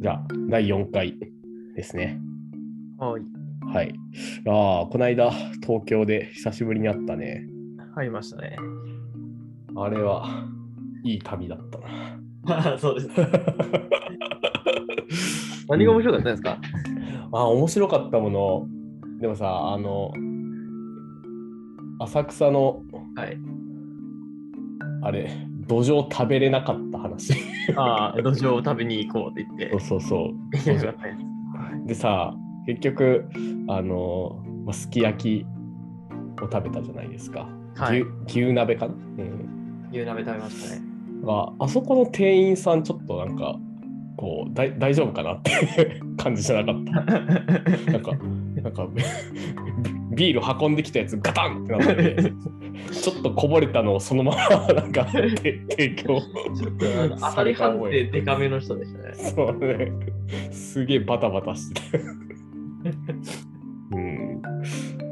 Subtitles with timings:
[0.00, 1.18] じゃあ、第4回
[1.74, 2.20] ですね。
[2.98, 3.22] はい。
[3.74, 3.92] はい。
[4.46, 7.44] ああ、この間、東京で久しぶりに会ったね。
[7.96, 8.56] 入りましたね。
[9.76, 10.24] あれは、
[11.02, 11.80] いい旅だった
[12.62, 12.78] な。
[12.78, 13.08] そうです。
[15.68, 16.60] 何が面白かったですか、
[17.32, 18.68] ああ、面白かったもの。
[19.20, 20.12] でもさ、あの、
[21.98, 22.84] 浅草の、
[23.16, 23.36] はい。
[25.02, 27.34] あれ、土壌食べれなかった話。
[27.76, 29.70] ああ、土壌を食べに行こうって言って。
[29.70, 31.86] そうそうそう。
[31.86, 32.34] でさ、
[32.66, 33.28] 結局、
[33.68, 35.46] あの、まあ、すき焼き
[36.42, 37.48] を食べたじゃないですか。
[37.76, 40.82] はい牛牛鍋かな、うん、牛鍋食べましたね。
[41.26, 43.56] ああそこの店員さんちょっとなんか
[44.16, 46.92] こう大丈夫かなってい う感じじゃなかった。
[47.92, 48.12] なんか
[48.62, 48.88] なんか
[50.18, 52.32] ビビール運んできたやつガタンってなって
[52.92, 56.20] ちょっとこぼれたのをそのままなんかて 提供。
[56.54, 59.14] ちょっとあの当たり判定デカめの人でしたね。
[59.14, 59.92] そうね。
[60.50, 61.98] すげえバタバタしてた。
[63.96, 64.42] うん、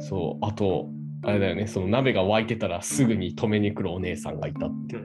[0.00, 0.44] そう。
[0.44, 0.88] あと
[1.22, 1.66] あれだよね。
[1.66, 4.96] その鍋が沸いてたらすぐに止めに来るお姉さんがいたって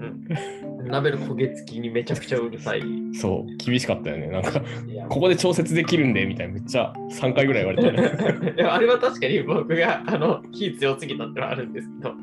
[0.91, 2.83] 鍋の焦げ付きにめちゃくちゃうるさい。
[3.13, 4.61] そう厳しかったよねなんか
[5.09, 12.13] ここで調節できるんでみたいなめっちゃ3回ぐらい言われたよね いやあれは確かに僕があの火強すぎたってのはあるんですけど。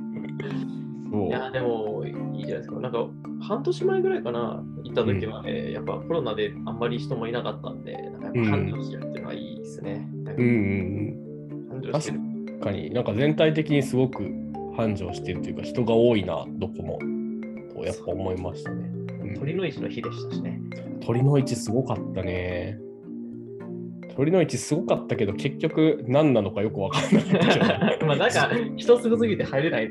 [1.27, 2.80] いや、でもいいじゃないですか。
[2.80, 3.06] なんか
[3.41, 10.06] 半年前ぐらいかな、行った時は、ねやっぱコロナであんまり人もいなかったんで、なんかやっぱ繁盛してるっていうのはいいですね。
[10.12, 11.82] うんうん。
[11.82, 12.08] うん確
[12.60, 14.30] かになんか全体的にすごく
[14.77, 16.98] 繁盛してるというか人が多いなどこも
[17.78, 20.58] とやっぱ思いましたね、うん鳥の市の日でしたしね。
[21.00, 22.78] 鳥の位置すごかったね
[24.16, 27.20] 鳥の位置すごかったけど結局何なのかよくわかんな
[27.92, 29.90] い まあなんか人すごすぎて入れない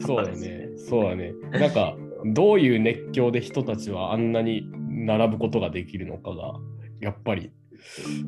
[0.00, 0.68] そうだね。
[0.76, 1.32] そうだね。
[1.52, 6.54] なんか、どういう熱狂で人たちはあんなに並ぶことができるのかが、
[7.00, 7.50] やっぱり、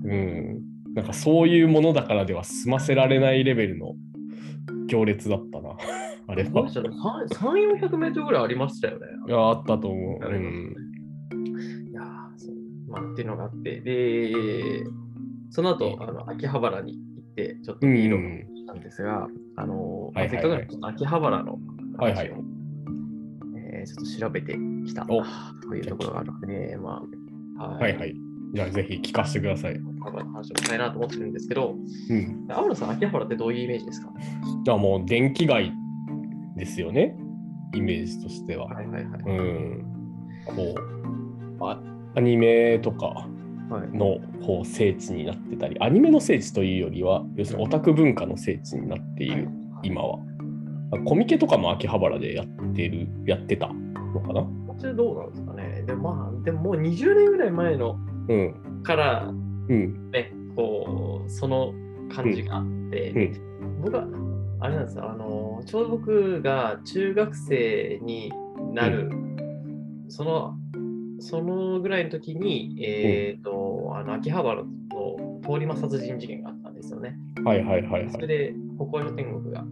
[0.04, 0.62] うん、
[0.94, 3.94] なんかそういうものだからでは済ませられないレベルの
[4.86, 5.76] 行列だったな。
[6.28, 6.50] あれは。
[6.50, 9.06] 3、400メートルぐらいありましたよね。
[9.28, 10.26] いや、あったと思う。
[10.26, 10.74] うん。
[11.90, 12.54] いやーそう
[12.88, 14.32] まあっていうのがあって、で、
[15.50, 18.18] その後、あの秋葉原に行って、ちょっとうんビールを
[18.56, 21.58] したんですが、あの、まあはいはいはいせっかくなのでちょっと秋葉原の
[21.98, 22.26] はいはい
[23.56, 25.22] えーちょっと調べてきたお
[25.68, 27.02] というところがあるので、ね、ま
[27.58, 28.14] あ、はいはい。
[28.54, 29.74] じゃあぜひ聞かせてください。
[29.74, 31.74] 秋葉原の話をしたいなと思ってるんですけど、
[32.10, 32.46] うん。
[32.48, 34.10] 青野さん、秋葉原ってどういうイメージですか？
[34.64, 35.72] じゃあもう電気街
[36.56, 37.16] ですよね。
[37.74, 38.66] イメージとしては。
[38.66, 39.22] はいはいはい。
[39.26, 39.84] うん。
[40.44, 40.52] こ
[41.60, 41.80] う、あ
[42.14, 43.28] アニメとか
[43.68, 49.48] はい、のこう聖地になってたり、アニメの聖地というよりは、要するにオタク文化の聖地になっている、
[49.82, 50.20] 今は。
[51.04, 54.42] コミケとかも秋葉原でやってる、やってたのかな？
[54.42, 55.82] こっちどうなんですかね。
[55.84, 58.82] でもまあ、でももう20年ぐらい前のうん。
[58.84, 60.10] からうん。
[60.12, 61.72] ね、こう、その
[62.08, 63.18] 感じがあって、う
[63.66, 63.82] ん。
[63.82, 64.06] 僕は、
[64.60, 68.32] あれなんですよ、あの、ちょうど僕が中学生に
[68.72, 69.10] なる、
[70.08, 70.54] その、
[71.18, 77.16] そのぐらいの時に、えっ、と、あの、秋葉原の通り魔殺人事件があったんですよね。
[77.44, 78.18] はいはいはいはいそ。
[78.18, 79.64] れで、歩行者天国が、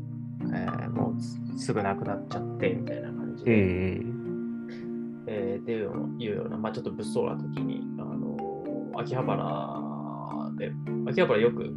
[0.52, 4.14] えーもうすすぐなくなっちゃって、みたいな感じうで、ん
[5.26, 8.36] えーっていうような、まあ、ちょっと物騒な時に、あの
[8.96, 10.72] 秋葉原で、
[11.10, 11.74] 秋葉原よく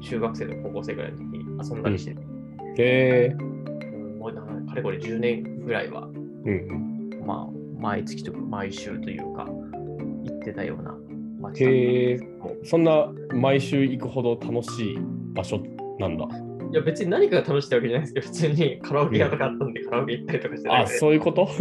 [0.00, 2.31] 中学生と高校生ぐらいの時に遊んだりしてて、うん。
[2.78, 3.36] へえ。
[3.38, 6.06] うんもうかかれこれ10年ぐらいは、
[6.44, 7.10] うん。
[7.26, 10.96] まあ、毎月とか毎週というか、行ってたような
[11.40, 12.20] 街へえ
[12.64, 14.98] そんな毎週行くほど楽しい
[15.34, 15.60] 場所
[15.98, 16.26] なんだ。
[16.70, 21.42] いや別に何かが楽しいわけじゃないですけど、普通にカラオケ屋とかあったんで、カラオケ行ったりとかしてたあ、そういうこと？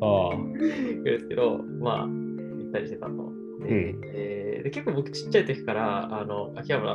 [0.00, 1.02] ああ。
[1.04, 3.12] ですけど、まあ、行ったりしてたと。
[3.64, 6.94] でうんえーで結構僕ちっちゃい時から、あの、秋葉原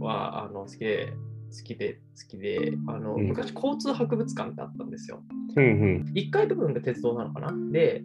[0.00, 1.12] はあの好きで、
[1.56, 5.22] 好きで、好きで、あの、うん昔交通博物館ってあったんですよ。
[5.56, 6.12] うんうん。
[6.14, 7.52] 1階部分が鉄道なのかな？
[7.72, 8.02] で、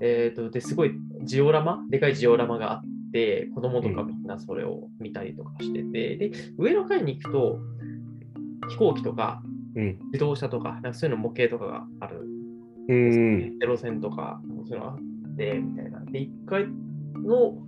[0.00, 0.92] えーと、ですごい
[1.22, 2.80] ジオラマ、でかいジオラマがあっ
[3.12, 7.58] て、子供とかみんなそれを見たりとかしてて、で、上の階に行くと、
[8.68, 9.42] 飛行機とか
[9.76, 9.98] うん。
[10.06, 12.26] 自動車とか、なんかそういうの模型とかがある
[12.88, 13.58] うん。
[13.58, 16.00] ゼロ線とか、そういうのがあって、みたいな。
[16.04, 16.66] で、1階
[17.24, 17.58] の、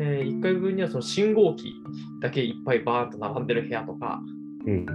[0.00, 1.74] え1階分にはその信号機
[2.20, 4.20] だけいっぱいバーンと並んでる部屋とか、
[4.66, 4.86] うん。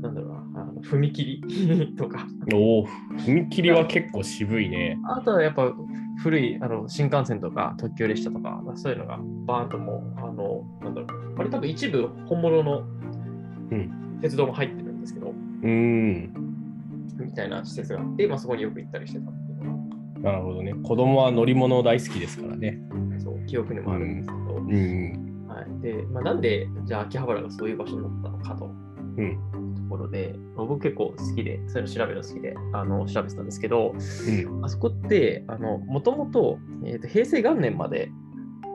[0.00, 1.42] なんだろうな、あの踏切
[1.96, 2.86] とか、おお、
[3.18, 4.98] 踏切は結構渋いね。
[5.04, 5.72] あとはやっぱ
[6.22, 12.84] 古いあの新幹線とか特急列車とか、そういうのがバーンともう、あの、なんだろう、あれ多分一部本物の
[13.70, 13.90] うん
[14.20, 15.32] 鉄道も入ってるんですけど、
[15.62, 16.32] うん。
[17.20, 19.76] みたいな施設があって、まあ、そこによく行ったりしてたっていうの
[20.22, 20.74] がなるほどね。
[20.74, 22.80] 子供は乗り物大好きですからね。
[23.18, 23.46] そう。
[23.46, 25.46] 記憶にもあるんですけど、うんうん。
[25.48, 28.66] はいでまあ、なんでじゃあ秋葉原がそういう場所になったのかと。
[29.16, 29.38] うん。
[29.74, 34.64] ところで、まあ僕結構好きで、そういうの調べるの好きで、あの調べてたんですけど、うん。
[34.64, 38.10] あそこって、あの、もともと、えーと平成元年まで、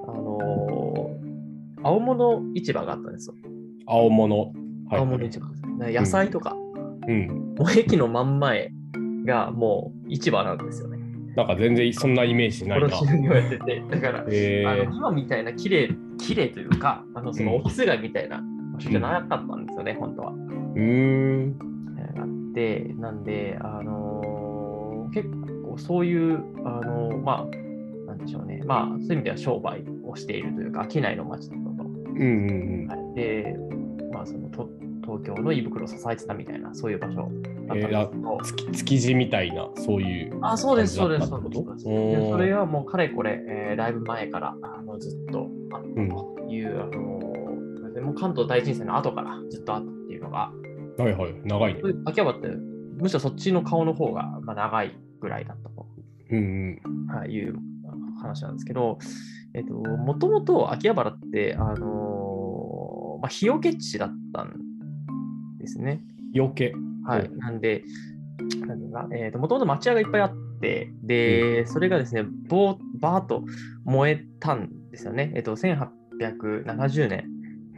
[0.08, 1.24] あのー
[1.86, 3.36] 青物市場があったんですよ。
[3.86, 4.40] 青物。
[4.40, 4.52] はい、
[5.00, 5.94] 青物市場ですね。
[5.94, 6.56] 野菜とか、
[7.08, 7.56] うん。
[7.58, 8.72] もう駅の真ん前
[9.26, 10.93] がもう市場なんですよね。
[11.36, 12.86] なんか全然そんなイメージないな。
[12.88, 15.90] 卸売業やってて、だから、えーあの今みたいな綺麗
[16.20, 18.42] 綺麗というか、あのそのオフィス街みたいな
[18.74, 20.32] 場所じゃなかったんですよね、本当は。
[20.32, 21.56] うーん。
[21.98, 25.30] えーあって、なんで、あのー結
[25.70, 31.90] 構そういう、あのーまあ、なんでしょうね、まあ、そういう意味では商売をしているというか、商いの街だったと。
[31.90, 33.56] うんうんはいで、
[34.12, 34.70] まあ、そのと
[35.20, 38.44] 東京の胃袋を支えてたみたいな、そういう場所だったんですけど、うん。
[38.44, 40.40] 築築地みたいな、そういう。
[40.42, 41.86] あ、そうです、そうです、そうです。
[41.86, 50.52] でそれはもうかれこれ、えーだいぶ前からあのずっとあったという、あのーでもう関東大震災の後からずっとあったっていうのが、
[50.98, 51.36] はいはい。
[51.44, 51.82] 長いね。
[52.06, 52.48] 秋葉原って、
[52.98, 55.88] むしろそっちの顔の方が、まあ、長いぐらいだったと。
[56.32, 57.56] うんはい、いう
[58.20, 58.98] 話なんですけど、
[59.54, 64.54] えっと、もともと秋葉原って、あのーまあ、日よけ地だったん
[65.64, 66.02] ですね。
[66.36, 66.42] うん。
[66.42, 66.74] 余計。
[67.06, 67.30] はい。
[67.38, 67.84] なんで、
[68.68, 70.32] なんていうか、えっと、もともと町屋がいっぱいあっ
[70.62, 73.44] て、で、それがですね、ぼーバーっと
[73.86, 75.32] 燃えたんですよね。
[75.36, 77.26] えっと、1870年、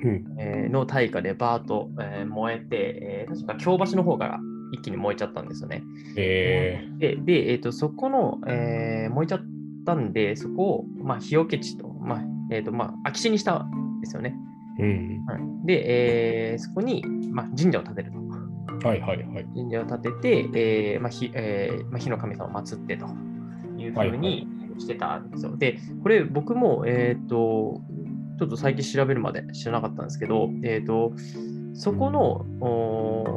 [0.04, 0.26] うん。
[0.38, 4.40] えーの大火でバーっと、えー燃えて、えー確か京橋の方から
[4.72, 5.84] 一気に燃えちゃったんですよね。
[6.18, 9.40] えで、でえー、とそこの、えー燃えちゃっ
[9.86, 12.22] たんで、そこを、まあ、日よけ地と、まあ
[12.52, 14.36] えーとまあ、空き地にしたんですよね。
[14.80, 14.84] ー。
[14.84, 15.26] うん。
[15.26, 18.88] はい、で、えーそこに、まあ、神社を建てると。
[18.88, 19.46] はいはいはい。
[19.56, 20.12] 神社を建て
[20.52, 23.08] て、えーまあ火えーまあ、火の神様を祀ってと
[23.78, 25.58] いうふうにしてたんですよ。
[25.58, 27.82] で、これ僕も、えっ、と、
[28.38, 31.14] ちょっと最近調べるまで知らなかったんですけど、えっ、と、
[31.74, 32.46] そこの、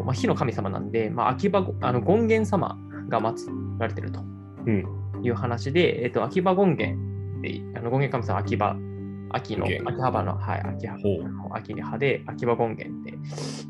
[0.05, 3.49] まあ、火の神様なんで、まあ、秋葉ごあの権現様が祀
[3.79, 4.85] られてるとうん。
[5.23, 8.77] いう話で、えっ、と、秋葉権現で、あの権現神様は秋葉、
[9.31, 11.25] 秋の、源秋葉原の、はい、秋葉ほう。
[11.25, 13.13] あの秋に派で秋葉権現って、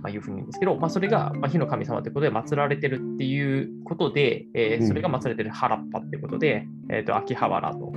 [0.02, 4.88] まあ、いうふうに言うんですけど、まあ、それが、まあ、火の神様ということで祀られてるっていうことで、えーうん。
[4.88, 7.92] それが祀られてる原っぱってことで、えー、と秋葉原と、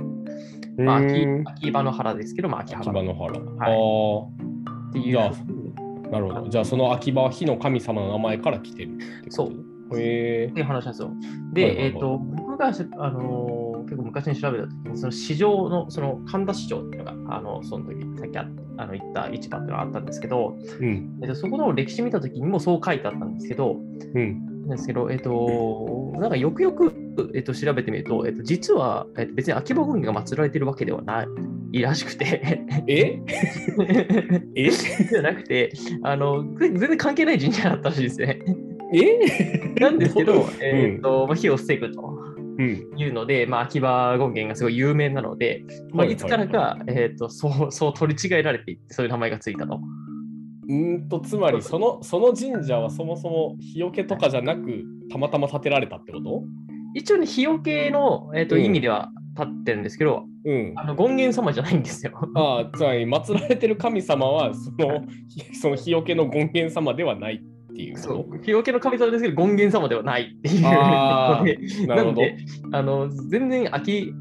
[0.78, 3.40] まあ、秋秋葉の原ですけど、まあ、秋葉秋原葉の原。
[3.40, 4.90] はい。
[4.90, 6.48] っていうなるほど。
[6.48, 9.98] じゃあその秋葉は火の神様の名前から来てるってそう。
[9.98, 11.08] へえっていう話なんですよ。
[11.08, 11.16] はい
[11.52, 13.51] で、えっ、と、僕がし、あのー
[13.92, 18.48] 結構昔に調べたときに、その市場の、その神田市場っていうのが、あの、その時、さっきあ
[18.78, 21.18] あの言った市場っていうのがあったんですけど、うん。
[21.22, 23.76] えっとそこの歴史見たときにもそう書いてあったんですけど、
[24.14, 24.66] うん。
[24.68, 26.92] ですけど、えっ、と、なんかよくよく、
[27.34, 31.26] えっと調べてみると、えっと実は、えっと別に秋葉権現が祀られてるわけではな
[31.72, 33.20] いらしくて、え？
[34.56, 34.70] え？
[34.70, 35.72] じゃなくて、
[36.02, 38.40] あの、全然関係ない神社だったらしいですね。
[38.94, 39.74] え？
[39.80, 40.36] なんですけど、う？
[40.46, 42.31] んえっとまあ、火を防ぐとうん。
[42.60, 49.80] いうので、まあ、秋葉権現がすごい有名なので、まあ、はいいつからか、えっとそう そう取り違えられていって、そういう名前がついたと。
[50.68, 56.44] うーんと、つまりその、その神社はそもそも日よけとかじゃなく、たまたま建てられたってこと？
[56.94, 60.72] 一応ね、日よけの、えっとうん意味では立ってるんですけど、うん。
[60.76, 62.12] あの権現様じゃないんですよ。
[62.34, 67.42] ああ、つまり祀られてる神様は、その、ひ その日よけの権現様ではない
[67.72, 70.62] っていうそう、日よけの神様ですけど、権現様ではないっていう
[71.86, 72.12] なるほど。
[72.12, 72.36] んで
[72.72, 74.12] あの全然秋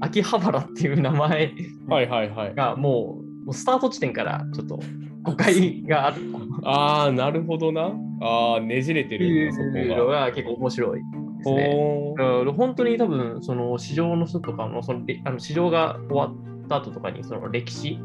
[0.00, 1.52] 秋葉原っていう名前
[1.88, 2.54] はいはいはい。
[2.54, 4.78] がもうもうスタート地点からちょっと
[5.22, 6.16] 誤解がある
[6.64, 7.92] ああ、なるほどな。
[8.20, 10.26] ああ、ねじれてるそこうのが。
[10.26, 11.04] が結構面白いで
[11.42, 12.14] すね。
[12.56, 16.34] 本当に多分その市場の人とかのそのれあの市場が終わ
[16.76, 17.98] った後とかにその歴史、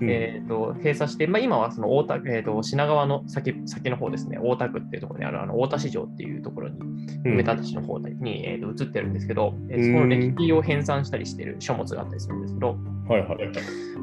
[0.00, 0.10] うん。
[0.10, 7.20] えー、と閉鎖して、まあ、今はその大田、えー、と品川の先先の方ですね、大田区っていうところにあるあの大田市場っていうところに、うん。
[7.22, 12.76] 埋め立て市の方に、えー、と移ってるんですけど、えーそこの歴史を編纂したりしてる書物があったりするんですけど、
[13.08, 13.38] はいはい。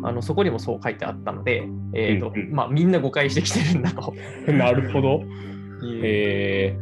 [0.03, 2.51] あのそこにもそう書いてあったので、えーとうんうん。
[2.51, 4.13] まあ、みんな誤解してきてるんだと。
[4.51, 5.23] なるほど。
[5.83, 6.77] いうえ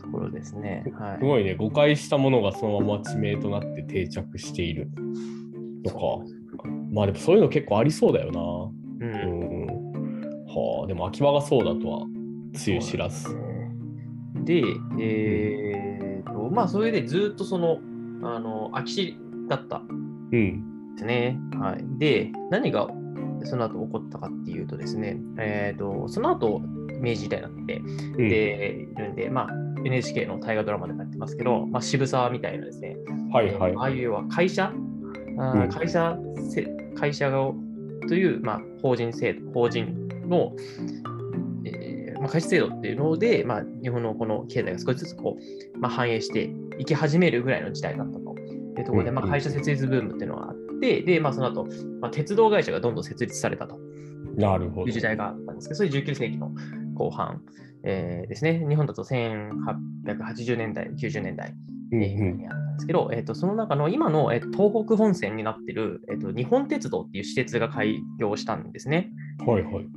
[0.00, 0.84] ところですね。
[0.98, 1.54] はー、すごいね。
[1.54, 4.90] 誤解したものがそのまま地名となって定着している
[5.88, 6.68] のか。
[6.92, 8.40] まあでもそういうの結構ありそうだよい、うな。
[8.40, 9.66] うんん。
[10.46, 12.06] はあ、でも秋葉がそうだとは、
[12.54, 13.28] つゆ知らず。
[14.44, 14.62] で、
[15.00, 17.78] えーと、まあ、それでずっとその、
[18.22, 19.16] あの、空き地
[19.48, 20.94] だったんうん。
[20.96, 21.38] ですね。
[21.60, 21.84] はい。
[21.98, 22.88] で、何が
[23.44, 26.60] その後起こったかっていうとですね、えーと、その後、
[27.00, 27.82] 明治時代になって、う
[28.22, 29.48] ん、で、いるんで、まあ、
[29.84, 32.96] NHK の大河ドラマでもやってますけど、まあ、渋沢みたいなですね、
[33.32, 33.74] はいはい。
[33.76, 34.72] ああいう要は会社あ
[35.38, 35.68] うん。
[35.68, 36.18] 会社
[36.50, 37.52] せ会社が
[38.08, 40.54] という、まあ、法人制度、法人の、
[41.64, 48.28] えーまあ、会社制度っていうので、まあ、日本のこの経済が少しずつこう、まあ、反映していき始めるぐらいの時代だったと。
[48.80, 49.16] いうところで、うん。
[49.16, 51.66] まあ、会社設立ブームっていうのがあって、で、まあ、その後、
[52.00, 53.78] まあ、鉄道会社がどんどん設立されたと。
[54.36, 54.86] なるほど。
[54.86, 54.92] いう。
[54.92, 56.52] 時代があったんですけど、それ19世紀の
[56.94, 57.42] 後半、
[57.84, 58.64] えーですね。
[58.68, 61.54] 日本だと1880年代、90年代
[61.90, 69.10] にあったんですけど、えー、とその中の今の、えーと東北本線になっている、えーと日本鉄道っていう施設が開業したんですね。
[69.40, 69.88] うんはいはい。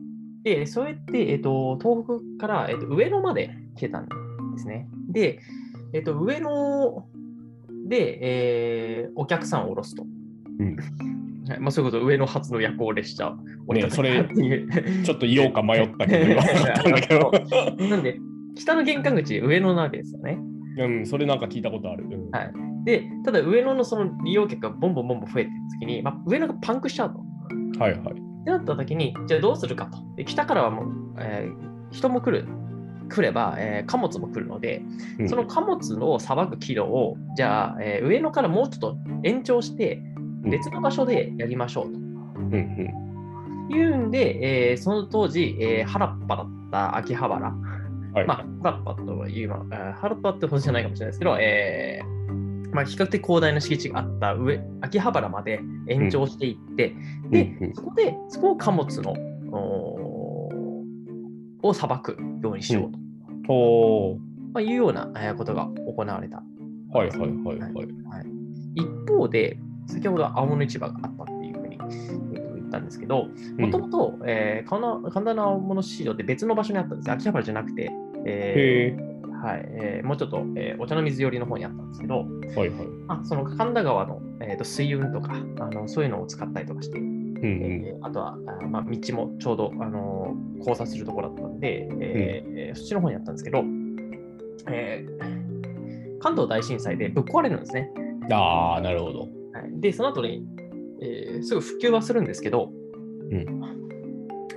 [0.43, 4.13] で、それって、えー、と東北から、えー、と上野まで来てたんで
[4.57, 4.87] すね。
[5.09, 5.39] で、
[5.93, 7.05] えー、と上野
[7.87, 10.05] で、えーお客さんを降ろすと。
[10.59, 10.77] うん
[11.49, 13.35] はいまあ、そういうこと、上野発の夜行列車
[13.67, 14.23] をねそれ
[15.03, 16.25] ちょっと言おうか迷ったけ
[17.19, 17.31] ど。
[17.89, 18.19] なんで、
[18.55, 20.39] 北の玄関口、上野なわけですよね。
[20.85, 22.05] うん、それなんか聞いたことある。
[22.05, 22.51] うんはい
[22.83, 27.79] で、ただ上野のその利用客がボンボンボンボン増えてる時に、まあ、上野がパンクしちゃうと。
[27.79, 27.99] はいはい。
[27.99, 28.03] っ
[28.43, 29.99] てなった時に、じゃあどうするかと。
[30.15, 30.87] で北からはもう、
[31.19, 32.47] えー人も来る。
[33.09, 34.81] 来れば、えー貨物も来るので、
[35.19, 40.01] うんその貨物をさばく機能を、じゃあ、えー上野からもうちょっと延長して、
[40.43, 41.99] 別の場所でやりましょうと。
[41.99, 47.53] うんうんいうんで、えーその当時、えー原っぱだった秋葉原、
[48.13, 48.27] はい。
[48.27, 52.21] まあ、原っぱとは言う、まあ、原っぱってほどじゃないかもしれないですけど、えー
[52.73, 56.95] まあ、比較的広大な敷地があった上、秋葉原まで延長していって、
[57.29, 59.13] でうんうん、そこで、そこを貨物の、
[61.63, 62.99] をさばくようにしようと、
[63.47, 64.17] ほ
[64.53, 66.43] まあ、いうようなえーことが行われた。
[66.93, 66.97] う。
[66.97, 67.29] はいはいはい。
[67.59, 67.71] はい。
[67.71, 67.85] はい。
[68.75, 71.77] 一方で、先ほど青物市場があったっていうふうに、
[72.71, 77.11] ったんですけど、もともとえー神田の青物市場って別の場所にあったんです。
[77.11, 77.91] 秋葉原じゃなくて、
[78.25, 78.95] え。
[78.97, 79.11] ー
[79.41, 82.25] はいえーもうちょっと、えーお茶の水寄りの方にあったんですけど、はい
[82.57, 82.69] はい。
[83.07, 87.11] まあ、その神田川の、えーと水運とかあの、そういうのを使ったりとかして、うんうん。
[87.43, 93.63] えーあとは、あまあ、道もちょうど、あのー交差するところだったんで、えーえーそっちの方にあったんですけど、
[94.69, 95.41] えー
[96.19, 97.89] 関東大震災でぶっ壊れるんですね。
[98.31, 99.19] ああ、なるほど。
[99.21, 99.29] はい、
[99.81, 100.45] で、その後に、
[101.01, 102.71] えーすぐ復旧はするんですけど、
[103.31, 103.45] うん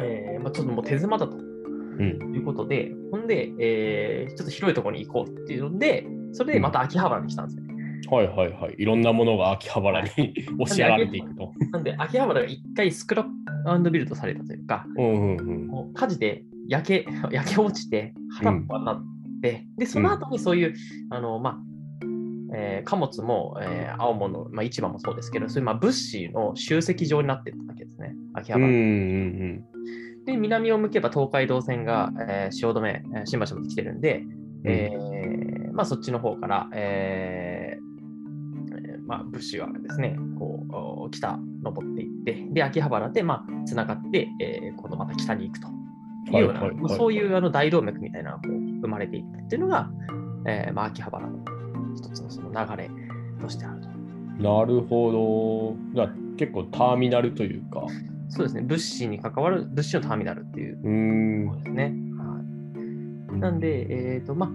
[0.02, 2.34] えーまあ、ちょっともう手狭だとうん。
[2.34, 7.64] いうことで、ほんで、えーちょっと広いところに行こうっていうので、それでまた秋葉原に来たんですね。
[8.10, 8.74] はいはいはい。
[8.76, 11.52] いろんなものが秋葉原に押しやられていくと。
[11.70, 15.66] なんで、秋葉原が一回スクラップビルドされたというか、うんうんうん。
[15.68, 19.04] もう火事で焼け焼け落ちて腹っぱになっ
[19.40, 20.74] て、で、その後にそういう、
[21.10, 21.58] あの、まあ、
[22.54, 28.75] えー貨物も、えー青物、まあ、市場もそうですけど、そういうまあ物資の集積場になっていったわけですね、秋葉うんう原。
[28.75, 29.64] ん
[30.25, 34.23] で、南を向けば東海道線が、えー汐留、えー新橋まで来てるんで、
[34.64, 37.84] えーまあ、そっちの方から、えー
[38.92, 40.75] えーまあ、物資がですね、こう、
[41.06, 45.68] お北、登っていって、で、秋葉原で、まあ、つながって、えー今度また北に行くと。
[46.30, 46.68] いうような、はい。
[46.70, 49.90] はいはいまあそういうあの大動脈みたいなのがこう生まれていったっていうのが、
[50.46, 51.44] えーまあ、秋葉原の
[51.94, 52.90] 一つのその流れ
[53.40, 53.88] としてあると。
[53.88, 54.42] うん。
[54.42, 56.14] なるほど。
[56.36, 57.86] 結構ターミナルというか。
[58.28, 60.76] そうですね、物資に関わる物資のターミナルっていう
[61.56, 61.94] ですね。
[62.18, 64.50] はい、なんで、えっ、と、まあ、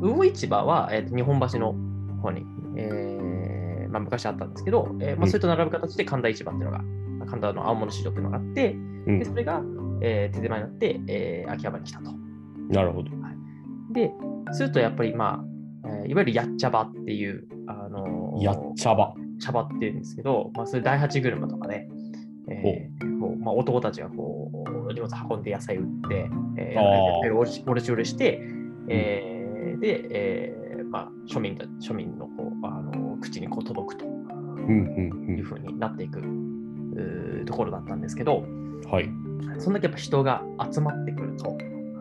[0.00, 1.74] 魚市場は、えーと日本橋の
[2.22, 6.84] 方に、えーまあ、昔あったんですけど、えーまあ、うんそれと並ぶ形で神田市場っていうのが、
[7.26, 9.62] 神田の青物市場っていうのがあって、うんでそれが、
[10.00, 12.12] えー手狭になって、えー秋葉原に来たと。
[12.70, 13.10] なるほど。
[13.92, 14.12] で、
[14.52, 15.44] するとやっぱり、まあ、
[15.88, 19.14] えーいわゆるやっちゃ場っていう、あのーやっちゃば。
[19.40, 21.88] 茶場っていうんですけど、まあ、それ第八車とかで、
[22.50, 24.50] えーこうまあ、男たちがこ
[24.88, 28.40] う荷物運んで野菜売って、えーおろしおろし売りして、
[28.88, 36.20] えーで、えーまあ、庶民た庶民のこうあの口にこう届くとうんうんいうふうになっていく、
[37.46, 38.80] ところだったんですけど、うん。
[38.90, 39.08] はい。
[39.58, 41.56] そんだけやっぱ人が集まってくると、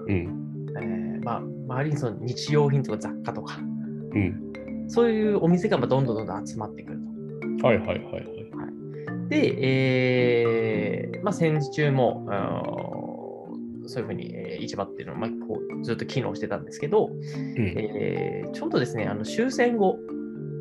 [0.08, 0.68] うん。
[0.80, 3.60] えーまあ、周りにその日用品とか雑貨とか、
[4.18, 4.90] うん。
[4.90, 7.00] そういうお店がまあどんどんどんどん集まってくる
[7.60, 7.68] と。
[7.68, 8.28] はいはいはいはい。
[9.30, 17.22] で、えーまあ、戦時中も、あのそういうふうに、えー市場っていうのは、まあ、こうずっと機能してたんですけど、うん。
[17.78, 19.98] えーちょうどですね、あの終戦後、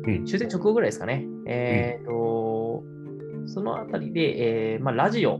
[0.05, 2.83] うん終戦直後ぐらいですかね、えーと
[3.47, 5.39] そのあたりで、えーまあ、ラジオ、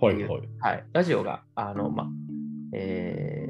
[0.00, 0.48] はいはい。
[0.60, 2.06] はい、ラジオが、あのまあ
[2.74, 3.46] え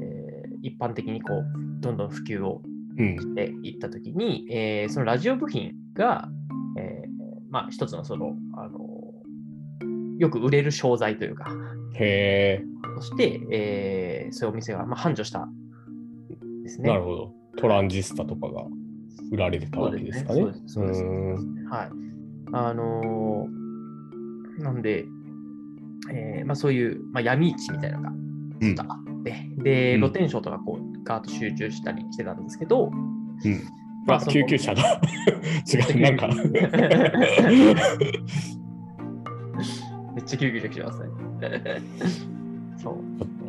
[0.49, 1.43] ー一般的にこう
[1.81, 2.72] どんどん普及をうん。
[2.97, 6.29] していったときに、えーそのラジオ部品が、
[6.77, 7.09] えー
[7.49, 8.79] まあ、一つのその、あの
[10.19, 11.51] よく売れる商材というか、
[11.95, 12.65] へえ。
[12.99, 15.51] そして、えーそういうお店が、まあ、繁盛したん
[16.63, 16.89] ですね。
[16.89, 17.33] なるほど。
[17.57, 18.63] トランジスタとかが
[19.31, 20.41] 売られてたわけですかね。
[20.41, 21.89] そうですそうですそうですうーんはい。
[22.53, 25.05] あのーなんで、
[26.11, 28.09] えーまあ、そういう、まあ、闇市みたいなのが
[28.61, 28.75] ちょっ
[29.23, 32.93] って、で、うん露天商とかこうガーッと集中したりしてたんですけど、うん。
[34.07, 34.83] あ、まあ救急車が
[35.71, 36.27] 違う、なんか。
[40.15, 41.07] めっちゃ救急車来てますね。
[42.77, 43.42] そう。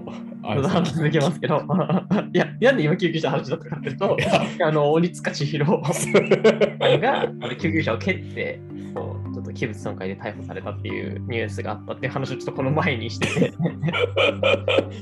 [0.45, 1.63] 話続けますけど、
[2.33, 4.17] いや、なんで今救急車の話だったかっていうと
[4.63, 8.61] あの、鬼塚千尋 さんが救急車を蹴って、
[8.95, 13.53] そうちょっと器物損壊で逮捕されたっていうニュースがあったっていう話をちょっとこの前にしてて、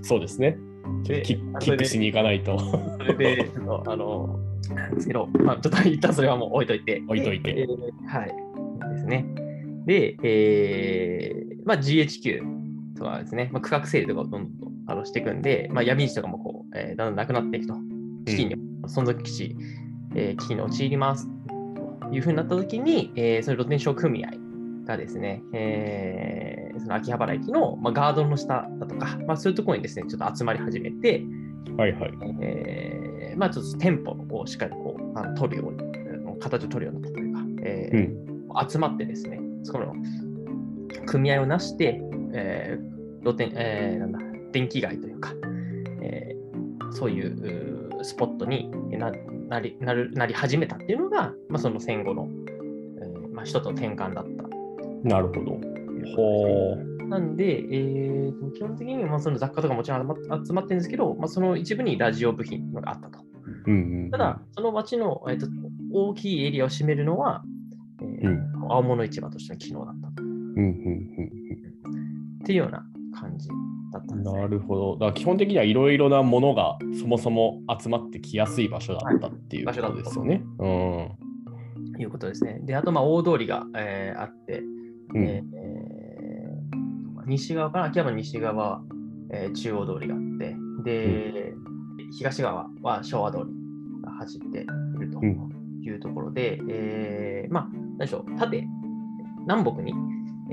[0.03, 0.57] そうですね。
[1.05, 2.59] ちょっとキでックしに行かないと。
[2.59, 4.39] それで、ちょっとあの、
[4.75, 7.03] なんですけど、まあ、ちょっと一旦それはもう置いといて。
[7.07, 8.35] 置いといてでえーはい。
[8.95, 9.27] ですね。
[9.87, 12.43] で、えーまあ、GHQ
[12.97, 17.75] とかですね、まあ、区画整理とかをどんどんあのしていくんで、まあ、闇市とかもこう、えーだんだんなくなっていくと。
[18.27, 19.57] 危機に、存続危機、
[20.15, 24.31] えー危機に陥りますというふうになったときに、えーその露天商組合
[24.85, 31.23] がですね、えーその秋葉原駅の、まあ、ガードの下だとか、まあ、そういうところにですね、ちょっと集まり始めて、
[31.77, 32.13] はいはい。
[32.41, 38.23] えーまあちょっと店舗をしっかりこうあの取るように、形を取るようになったというか、えー
[38.69, 39.95] 集まってですね、その
[41.07, 44.19] 組合をなして、えー露店、えーなんだ、
[44.51, 45.33] 電気街というか、
[46.03, 49.11] えーそういうスポットにな
[49.49, 52.29] なりなるなり始めたっていうのが、まあ、その戦後の、
[53.01, 55.59] えーまあ、一つの転換だったなるほど。
[56.17, 57.09] ほう。
[57.09, 63.21] なんで、えーと基本的にはまあその雑貨とかもちろん集まってるんですけど、まあ、その一部にラジオ部品があったと。
[63.67, 64.11] うんうん。
[64.11, 65.47] ただ、その町の、えーと
[65.95, 67.43] 大きいエリアを占めるのは、
[68.01, 70.23] えーうん青物市場としての機能だったと。
[70.23, 71.42] うんうん
[72.43, 72.85] っていうような
[73.19, 73.49] 感じ
[73.93, 74.25] だったうんん。
[74.25, 74.43] です、ね。
[74.43, 74.93] なるほど。
[74.95, 80.43] だから基本的にはいろいろなものがそもそも集まってきやすい場所だったっていうことですよね。
[80.59, 81.09] うん。
[82.01, 82.61] いうことですね。
[82.65, 84.61] で、あと、まあ、大通りが、えーあって、
[85.15, 85.53] うんえー
[87.25, 88.83] 西側から、秋葉原西側は、
[89.31, 91.55] えー中央通りがあって、で、
[92.19, 93.45] 東側は昭和通り
[94.05, 94.67] が走ってい
[94.99, 95.49] るとうん
[95.83, 98.67] いうところで、えーまあ、何でしょう、縦、
[99.41, 99.93] 南北に、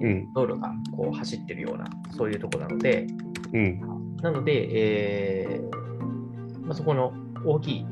[0.01, 1.85] えーうん道路がこう走ってるような、
[2.15, 3.07] そういうところなので、
[3.53, 3.81] うん。
[4.21, 7.13] なので、えーまあ、そこの
[7.45, 7.85] 大きい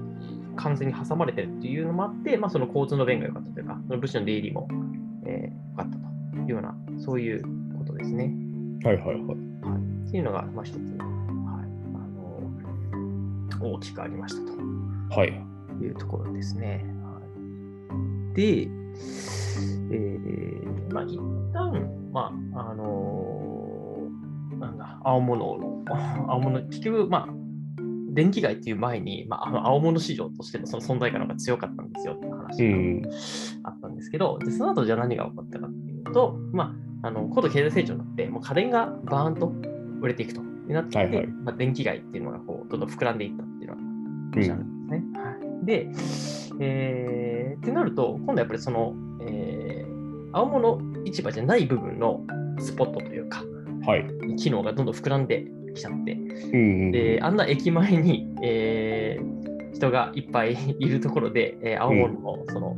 [0.55, 4.67] 完全に挟まれてるっていうのもあって、まあ、その交通の便が良かったというか、その物資の出入りも
[5.25, 6.03] 良、えー、かったと
[6.37, 7.41] いうような、そういう
[7.77, 8.31] ことですね。
[8.83, 9.15] はいはいはい。
[9.17, 9.27] はい、
[10.07, 10.83] っていうのが、まあ、一つ、はい
[13.55, 14.57] あの、大きくありましたと
[15.19, 15.29] はい。
[15.81, 16.83] いうところですね。
[17.03, 17.21] は
[18.31, 21.17] い、で、えーまあ、一
[21.53, 21.73] 旦、
[22.11, 24.07] まあ、あの
[24.59, 25.83] なんだ、青物の、
[26.27, 27.33] 青物、結局、まあ、
[28.09, 33.01] 電気街っていう前に、まあ、あの青物市場としてのその存在感が強かったんですよっていうう話ん。
[33.01, 33.09] が
[33.63, 39.53] あったんですけど、でその後じゃあ何が起こったかっていうと、まあ、あの高度経済成長になって、もう家電がバーンと
[40.01, 40.47] 売れていくと。
[40.73, 43.87] なって、はいはいまあ、電気街っていうのがこうどんどん膨らんでいったっていうのがある
[44.29, 45.03] んですね。
[45.15, 45.89] はい、で、
[46.59, 49.06] えーってなると、今度はやっぱりその、えー
[50.37, 52.21] 青物市場じゃない部分の
[52.59, 53.43] スポットというか、
[53.85, 54.35] はい。
[54.37, 56.91] 機能がどんどん膨らんできちゃって、うんうん。
[56.91, 59.37] で、あんな駅前に、えー
[59.73, 62.75] 人がいっぱいいるところで、えー青物の、その、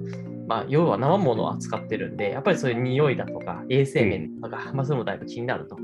[0.47, 5.77] まあ、要は生物を扱ってるんで、やっぱりそういう匂いだとか、衛生面とか、まあ、そういうのもだいぶ気になると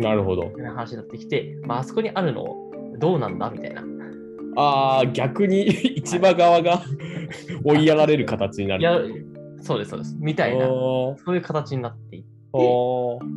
[0.00, 0.44] なるほど。
[0.44, 2.44] いう話になってきて、まあ、あそこにあるの
[2.98, 3.84] どうなんだみたいな。
[4.56, 5.70] ああ、逆に
[6.02, 6.82] 市場側が
[7.62, 8.80] 追いやられる形になる。
[8.80, 8.98] いや、
[9.66, 10.16] そうです、そうです。
[10.18, 12.28] みたいな、そういう形になっていって、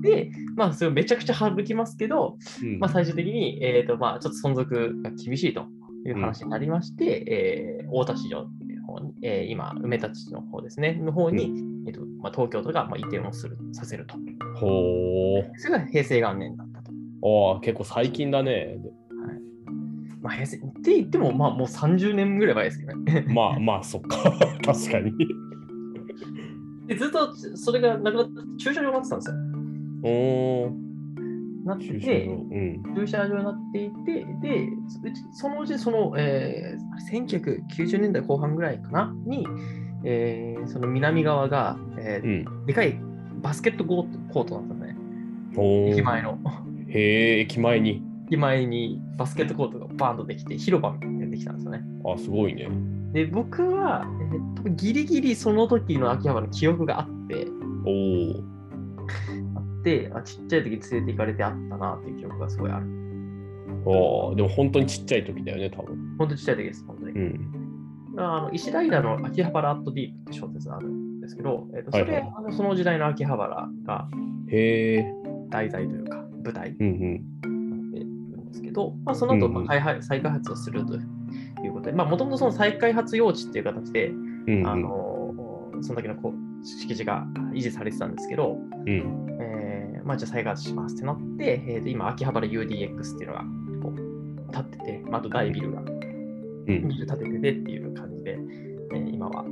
[0.02, 5.66] で、まあ、それをめちゃくちゃ省きますけど、うんまあ、最終的に、えーとまあ、ちょっと存続が厳しいと
[6.06, 8.48] いう話になりまして、えー大田市場の
[8.86, 11.52] 方に、えー今、梅田市の方ですね、の方に、
[11.88, 14.16] えーとまあ、東京都がまあ移転をするさせると。
[14.56, 15.60] ほう。
[15.60, 16.92] それが平成元年だったと。
[17.22, 18.78] おー結構最近だね。
[20.22, 23.26] まあ、平成って言っても、まあ、もう30年ぐらい前ですけどね。
[23.30, 24.18] まあまあ、そっか。
[24.64, 25.14] 確かに。
[26.90, 29.36] でずっとそれがなくなって、駐車場になってたんですよ。
[30.04, 30.90] おー
[31.66, 32.96] なって駐車うん。
[32.96, 34.64] 駐車場になっていて、で、
[35.04, 39.46] うちそのうちその、えー、1990年代後半ぐらいかなに、
[40.04, 42.46] えーその南側が、えうん。
[42.64, 43.00] ーでかい
[43.42, 44.96] バスケットコートだったんだね。
[45.92, 46.40] 駅前の。
[46.88, 48.04] へえ、駅前に。
[48.28, 51.84] 駅前にバスケットコートがバーンとできて、広場みたいにできたんですよね。
[52.04, 52.68] あ、すごいね。
[53.14, 57.48] で、僕は、えー多分ギリギリその時の秋葉原の記憶があって、
[57.86, 57.92] お
[58.40, 58.44] お。
[59.56, 62.86] あってあちっちゃい時に連れて行かれてあったなっていう記憶がすごいある。
[63.86, 65.96] おーでも本当にちっちゃい時だよね、多分。
[66.18, 67.12] 本当にちっちゃい時です、本当に。
[67.12, 68.16] うん。
[68.18, 74.08] あの石平の秋葉原アットディープって小説があるんですけど、えー、とそれ、はいはいあのその時代の秋葉原が
[74.50, 75.14] へえ。
[75.50, 81.08] 題材というか舞台うんになっているんですけど、まあ、その後、まあ再開発をするという
[81.68, 84.60] ことで、もともとその再開発用地っていう形で、うん。
[84.60, 85.10] うんあの
[85.82, 89.38] その時のこう敷地が維持されてたんですけど、うん。
[89.40, 93.44] えーまあ、じゃあ再開発しますってなって、えーと今、秋葉原 UDX っていうのが
[93.82, 96.88] こう立ってて、まあ、あと大ビルがうん。
[96.88, 98.38] ビル建てててっていう感じで、
[98.94, 99.50] えー今は、え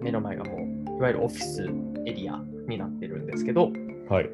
[0.00, 1.68] ー目の前がもういわゆるオフィス
[2.06, 3.72] エリアになってるんですけど、
[4.08, 4.30] はい。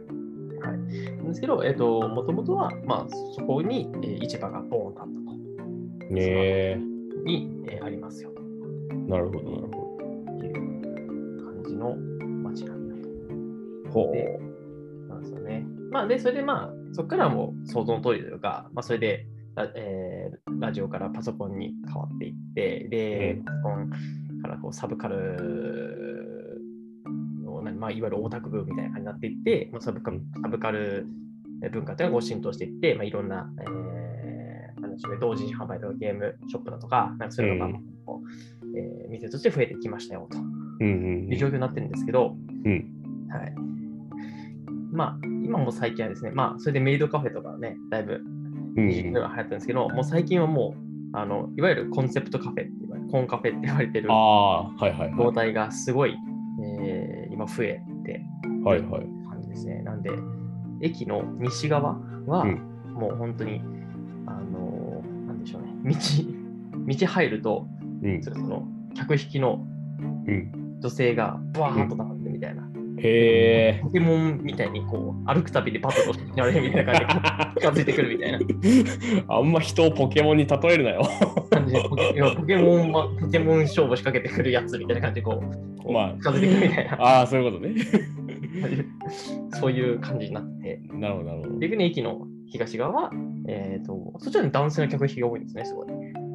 [0.61, 0.88] なん
[1.26, 5.21] ですけど、えっ、と、もともとは、まあ、そこに、えー市場がボーンとあったと。
[6.12, 6.79] ねえ。
[7.25, 8.31] に、えーありますよ
[9.09, 9.98] なるほど、なるほ
[10.38, 10.55] という
[11.44, 13.09] 感じの街並みだと。
[13.85, 13.90] ど。
[13.90, 14.38] ほで
[15.09, 15.66] なんですよね。
[15.90, 23.90] まあ、で、それでまあ、そこからはもう想像の通りというか、まあ、それで、ラ,、えーラジオからパソコンに変わっていって、で、うんパソコン
[24.42, 26.61] からこうサブカル
[27.44, 31.07] の、何まあ、いわゆるオタク部みたいな感じになっていって、まあ、サブカルサブカル
[31.70, 34.01] 文化というのが浸透していって、まあ、いろんな、えー、
[34.92, 37.83] なんでしょうね同時販売とかゲームショップだとか、なんかそういうのが、うん
[38.76, 40.42] えー店として増えてきましたよとう。
[40.81, 42.72] うんいう状況になってるんですけど、うん。
[43.28, 43.55] はい。
[44.92, 48.22] まあ、今も最近はですね、まあ、それでメイドカフェとかね、だいぶ
[48.76, 48.88] うん。
[48.88, 56.16] 二十が流行ってるんですけど、もう最近はもう、あの、いわゆるコンセプトカフェって言われる、コンカフェって言われてるああ、はいはいは状態がすごい、
[56.62, 58.64] えー今増えてい。
[58.64, 59.02] はいはい。
[59.28, 59.83] 感じですね。
[59.83, 60.11] なんで、
[60.83, 63.62] 駅の西側は、うんもう本当に、あ
[65.85, 65.95] 道、
[66.87, 67.66] 道入ると、
[68.03, 68.23] うん。
[68.23, 69.66] その客引きの
[70.01, 70.79] うん。
[70.81, 72.62] 女性がバーンと並んでみたいな。
[72.99, 73.81] へえ。
[73.83, 77.09] ポケモンみたいにこう歩くたびにバトルをしてやれみたいな感
[77.55, 78.38] じで 近づいてくるみたいな
[79.29, 81.03] あんま人をポケモンに例えるなよ。
[81.88, 87.75] ポケいやポケモンはポケモン勝負仕掛けてくるやつみたいな感じでこうこうまあ近づいてくるみたいなああ、そういうことね。
[89.51, 91.59] そういう感じになっててなるほど、なるほど。
[91.59, 93.11] 逆に駅の東側は、
[93.48, 95.87] えー、とそちらに男性の客引きが多いんですねすごい。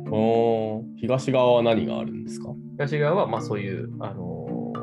[0.10, 0.84] おー。
[0.98, 2.50] 東側は何があるんですか？
[2.78, 4.74] 東側はまあそういうあの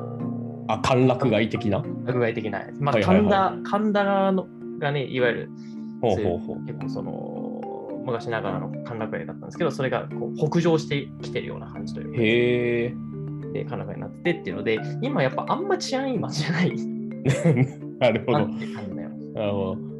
[0.68, 1.80] あ、歓楽街的な？
[1.80, 2.82] ー、具合的なやつ。
[2.82, 4.46] まあ神田神田の
[4.78, 5.50] がねいわゆる
[6.00, 6.60] ほうほうほう。
[6.66, 12.20] 結構その昔ながらの歓楽街だったんですけどそれがこう北上してきてるような感じというか。
[12.20, 12.94] へえ。
[13.52, 16.74] で神奈川になってっていうので、今やっぱあんま治安いい街じゃない。
[18.00, 18.38] なるほど。
[18.40, 18.46] な
[19.46, 19.93] るほど。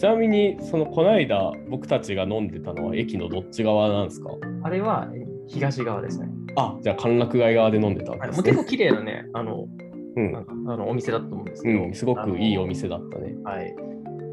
[0.00, 4.30] ちなみに、その、この間、僕たちが飲んでたのは駅のどっち側なんですか？
[4.62, 5.06] あれは
[5.46, 6.26] 東側ですね。
[6.56, 8.78] あ、じゃあ、歓楽街側で飲んでたわけですねはいもう結。
[8.78, 9.68] 構綺麗なね、あの、
[10.16, 13.32] うんあのお店だったと思うんですけど、うん、すごくいいおあ店だったね。
[13.32, 13.42] の。
[13.42, 13.74] はい。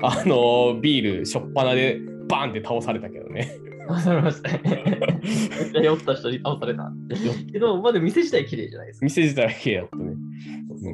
[0.04, 2.00] あの、ビール、しょっぱなで
[2.30, 3.52] バーンって倒されたけどね。
[3.90, 4.62] 倒されましたね。
[4.64, 4.72] め
[5.70, 6.90] っちゃ酔った人に倒された。
[7.52, 9.06] けど、まだ店自体綺麗じゃないですか。
[9.06, 10.14] 店自体は綺麗だったね。
[10.70, 10.94] そうそう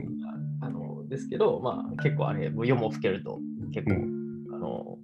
[0.61, 3.39] あのですけど、まあ結構あれ、夜も更けると
[3.71, 4.22] 結構、うあの、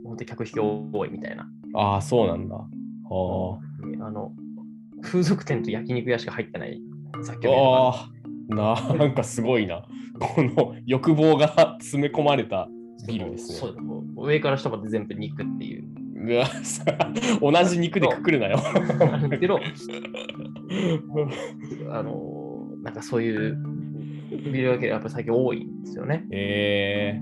[0.10, 1.48] 本当に客引き多いみたいな。
[1.76, 2.56] ああ、そうなんだ。
[2.56, 4.32] ああの、
[5.04, 6.82] 風俗店と焼肉屋しか入ってない
[7.22, 7.90] 雑居あ。
[7.90, 8.10] あ
[8.50, 9.86] あ、ななんかすごいな。
[10.20, 12.68] この欲望が詰め込まれた
[13.08, 13.58] ビルですね。
[13.60, 15.86] そうもう上から下まで全部肉っていう。
[16.22, 16.84] うわさ
[17.40, 18.60] 同じ肉でくくるなよ。
[19.40, 19.60] けど、
[21.92, 23.58] あのなんかそういう
[24.52, 26.26] ビルだけやっぱり最近多いんですよね。
[26.32, 27.22] え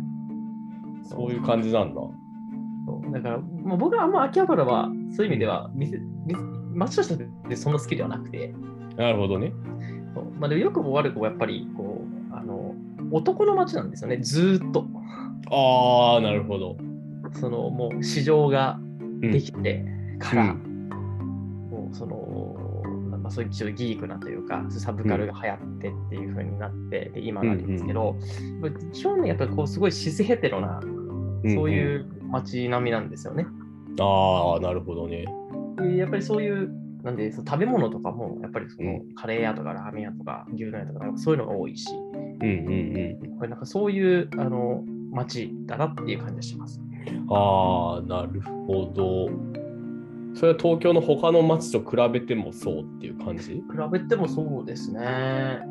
[1.04, 2.02] ー、そういう感じなんだ。
[3.12, 6.38] だから、もう僕はあんま秋葉原はそういう意味では店、店
[6.76, 7.18] 街とし
[7.48, 8.54] てそんな好きではなくて、
[8.96, 9.54] なるほどね。
[10.40, 12.74] まあ、でも良くも悪くもやっぱりこうあの
[13.12, 14.86] 男の街なんですよね、ずーっと。
[15.50, 16.78] ああ、なるほど。
[17.34, 19.86] そのもう市場がうんできて
[20.20, 22.56] から、うもうその、
[23.18, 28.16] まあ、そういうちょっとギークなというか、サブカルが流行ってっていう風になって、で今なんですけど、
[28.94, 30.80] 基本ね、やっぱりこうすごいシスヘテロな、
[31.56, 31.96] そうい。
[31.96, 33.46] う街並みなんですよね。
[34.00, 35.26] ああ、なるほどね。
[35.80, 36.72] でやっぱりそういう、
[37.04, 41.88] なんでその食べ物とかも、やっぱりそのうカレー屋とかラーメン屋とか牛丼屋とか、そういうのが多いし、
[42.42, 42.54] うんう
[43.34, 46.82] んこれなんかそういうあの街だなっていう感じがします。
[47.08, 47.26] うん。
[47.30, 49.30] ああ、なるほど。
[50.36, 53.54] それは東京の他の街と比べてもそうっていう感じ？
[53.54, 53.62] 比
[53.92, 55.00] べてもそうですね。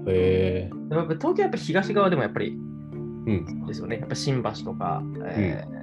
[0.09, 0.71] へえ。
[0.91, 3.67] 東京はやっぱ東側でもやっぱりうん。
[3.67, 3.99] ですよね。
[3.99, 5.03] やっぱ新橋とか、
[5.37, 5.77] えー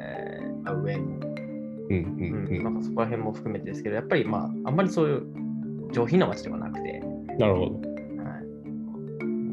[0.64, 1.18] まあ上野、うん
[1.90, 2.64] うんうん。
[2.64, 7.02] なんかそこら辺も含めてですけど、やっぱりまあ、あんまりそういう上品な街ではなくて、
[7.38, 7.66] なるほど。
[7.66, 8.40] は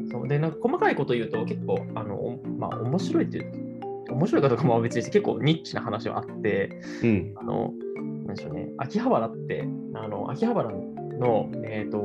[0.07, 3.51] い、そうでなんか細かいこと言うと結構、あのおまあ、面白いっていう、
[4.09, 7.33] 面白いかどうかも別にして結構ニッチな話はあって、うん。
[7.37, 7.73] あの、
[8.25, 12.01] なんでしょうね、秋葉原って、あの秋葉原の、えっ、と、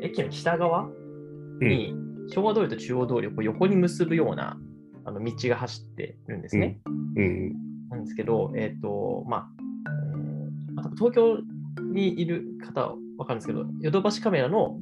[0.00, 0.88] 駅の北側
[1.60, 1.94] に、
[2.28, 4.56] 昭和通りと中央通りを横に結ぶような
[5.10, 6.78] あの道が走ってるんですね。
[7.16, 7.52] うん。
[7.90, 9.48] なんですけど、えっ、と、まあ、
[9.86, 10.50] えー
[10.96, 11.38] 東京
[11.92, 14.78] にいる方は分かるんですけど、ヨドバシカメラの、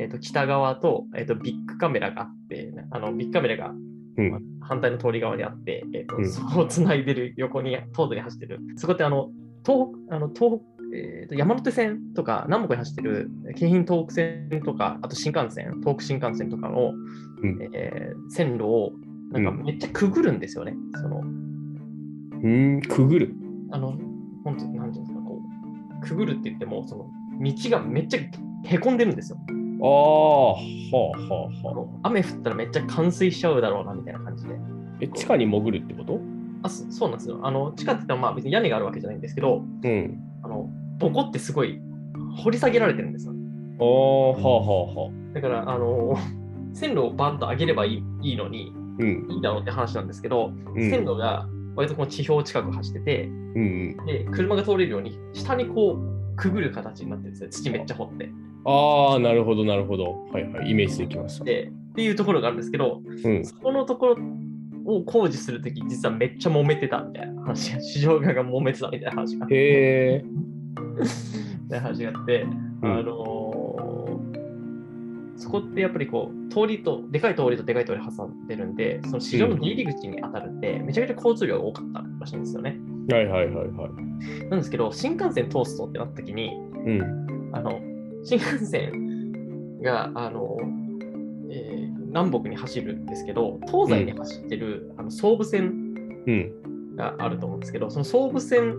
[0.00, 3.72] えー、と北側と,、えー、とビッグカメラがあって、あのビッグカメラが
[4.16, 4.30] うん。
[4.30, 9.30] まあ反対の通り側にあって、えーとうんそこをつないでる横に東西に走ってる、そこってあの
[9.64, 10.64] 東北あの東北、
[10.96, 16.92] えーと山手線とか南北に走ってる京浜東北線とか、あと新幹線、東北新幹線とかの、
[17.42, 18.92] うんえー線路を
[19.38, 20.74] なんかめっちゃくぐるんですよね。
[20.94, 21.20] その
[22.42, 23.34] うん、くぐる。
[23.70, 23.98] あの、
[24.44, 25.40] 本当なんていうんですか、こ
[26.02, 28.20] う、くぐるって言っても、その道がめっちゃ
[28.64, 29.38] へこんでるんですよ。
[29.82, 30.58] ああ、は
[30.92, 32.08] あはあはあ。
[32.08, 34.56] 雨降ったらめっちゃ冠水しちゃうだろうなみたいな感じで。
[35.00, 36.20] え、地下に潜るってこと？
[36.62, 37.38] あそそうなんですよ。
[37.42, 40.20] あの地下って言ったらまあ別に屋根があるわけじゃないんですけど、うん。
[40.42, 41.78] あのボコってすごい
[42.42, 43.34] 掘り下げられてるんですよ。
[43.78, 45.34] ああ、はあはあはあ。
[45.34, 46.16] だから、あの、
[46.72, 49.26] 線路をバンと上げればいいいいのに、うん。
[49.30, 53.96] いいだろうって話なんですけど、うん線路が割とこの地表近く走ってて、うん。
[54.06, 57.50] で、車が通れるように下にこうくぐる形になってるんですよ。
[57.50, 58.30] 土めっちゃ掘って。
[58.64, 60.26] ああ、なるほど、なるほど。
[60.32, 60.70] はいはい。
[60.70, 61.44] イメージできました。
[61.44, 63.44] で、っていうところがあるんですけど、うん。
[63.44, 64.16] そこのところ
[64.86, 70.24] を工事するとき、実はめっちゃ揉めてたみたいな話が、市場側が揉めてたみたいな話が、へえ。
[71.80, 72.46] 話があって、
[72.82, 73.35] うんあのー
[75.36, 82.78] そこってやっぱりこう、通りと、でかい通りとでかい通り挟んでるんで、その市場の出入り口に当たるんで、めちゃくちゃ交通量が多かったらしいんですよね。
[83.10, 84.48] はいはいはいはい。
[84.50, 87.50] なんですけど、新幹線通すとってなったときに、うん。
[87.52, 87.80] あの、
[88.24, 90.56] 新幹線が、あの、
[91.50, 95.66] えー南北に走るんですけど、東西に走ってる、あの総武線
[96.26, 96.96] うん。
[96.96, 98.74] があると思うんですけど、その総武線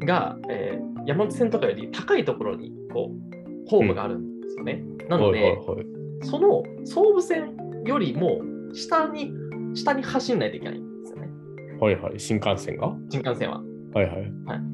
[0.00, 4.84] が、えー山手線とかより高いところにこうホームがあるんですよね。
[5.08, 5.86] なので、はいはいはい。
[6.22, 8.40] その総武線よりも
[8.72, 9.32] 下に
[9.74, 11.28] 下に走んないといけないんですよね、
[11.80, 12.20] はいはい。
[12.20, 12.94] 新幹線が？
[13.10, 13.60] 新幹線は。
[13.94, 14.72] はいはい。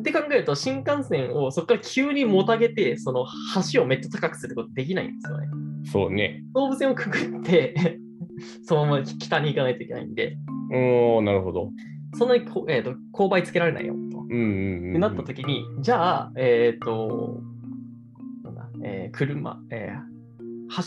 [0.00, 3.26] って考えると、新幹線をそこから急にもたげて、その
[3.72, 5.46] 橋をめっちゃ高くすることできないんですよね。
[5.84, 6.42] そうね。
[6.54, 7.98] 総武線をくぐって、
[8.62, 10.38] そのまま北に行かないといけないんで、
[10.70, 11.70] うーん、なるほど。
[12.14, 14.18] そんなにこ、えー、と勾配つけられないよと。
[14.18, 17.40] うんうんなった時に、じゃあ、えっ、と、
[18.44, 20.17] なんだ、えー車、えー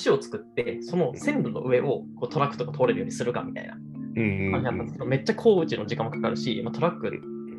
[0.04, 3.82] 橋を作って、その線路の上をこうトラックとか通れるようにするかみたいな感
[4.16, 7.12] じだったんですけど、めっちゃ工事の時間もかかるし、まあ、トラック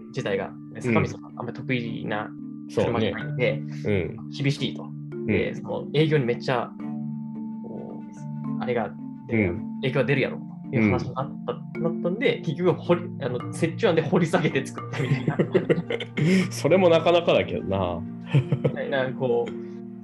[0.08, 2.30] 自体が、ね坂道とかあんまり得意な
[2.74, 3.20] 車じゃねな。
[3.20, 4.16] いんで、うん。
[4.30, 4.84] 厳しいと。
[4.84, 6.68] うんで、その営業にめっちゃ、
[7.62, 8.02] こ
[8.58, 8.90] うあれが
[9.28, 10.38] 出るうん影響が出るやろ
[10.70, 15.36] という話になった,、なったんで、結局掘りあの折衷案で掘り下げて作ったみたいな。
[16.50, 18.00] それもなかなかだけどな。
[18.64, 19.52] みたいな、こう、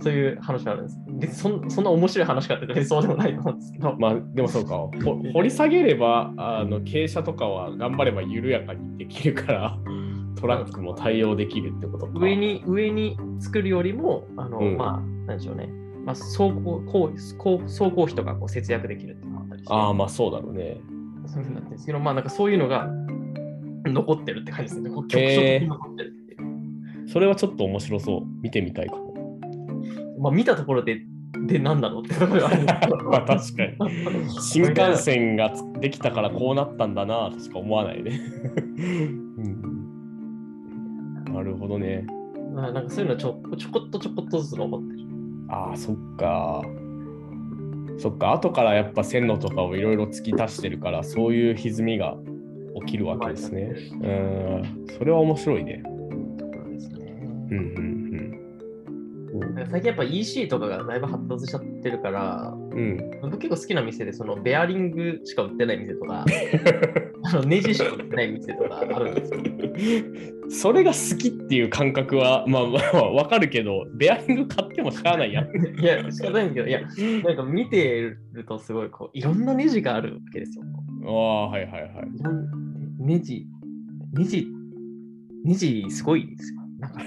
[0.00, 0.98] そういう話があるんです。
[1.06, 4.76] でそんそんな面白い話かってそうでもないと思うんですけど、まあでもそうか。
[4.76, 4.90] ほ
[5.32, 9.78] 掘り下げれば、あの傾斜とかは頑張れば緩やかにできるから、
[10.36, 12.12] トラックも対応できるってことか。
[12.18, 15.66] 上に上に作るよりも、あの、うんまあ、なんでしょうね、
[16.04, 16.90] まあ、走行こう
[17.36, 20.80] こう走行費とかこう節約できるっていうのがあったりして、ああ、まあそうだろうね。
[21.26, 22.88] そういうふうになってるんですけど、まあなんかそういうのが
[23.84, 24.90] 残ってるって感じですね。
[24.90, 27.08] 局所的に残ってるっていう。
[27.08, 28.22] それはちょっと面白そう。
[28.42, 29.07] 見てみたいかも。
[30.20, 31.00] まあ見たところで、
[31.46, 33.76] で、なんだろうってところがあるんですけどまあ確かに。
[34.40, 38.20] 新幹線ができたからこうなったんだなとしか思わないね。
[41.26, 42.06] うん、なるほどね。
[42.54, 44.98] まあなんかそういうのちょちょこっとちょこっとずつ残ってる。
[45.48, 46.62] ああ、そっか。
[47.98, 52.16] そっか、後からやっぱ線路とかをいろいろ突き足してるから、そういう歪みが
[52.86, 53.74] 起きるわけですね。
[53.92, 55.82] うん、それは面白いね。
[56.70, 57.18] ですね。
[57.50, 57.97] うんうん
[59.70, 62.78] 最近やっぱ EC とかがだいぶ発達しちゃってるから、うん。
[62.78, 63.20] うん。
[63.22, 66.24] 僕結構好きな店でそのベアリングしか売ってない店とか、
[67.24, 69.40] あのネジしか売ってない店とかあるんですよ。
[70.50, 75.46] それが好きっていう感覚は、まあまあわかるけど、ベアリング買ってもしゃあないやん。
[75.80, 76.80] いや、仕方ないんだけど、いや、
[77.24, 78.00] なんか見て
[78.32, 80.64] るとすごいこう、いろんなネジがあるわけですよ。
[81.06, 81.90] ああ、はいはいはい。
[82.98, 83.46] ネジ、
[84.14, 84.48] ネジ、
[85.44, 86.60] ネジすごいですよ。
[86.78, 87.00] なんか、